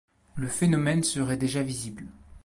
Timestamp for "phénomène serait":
0.47-1.37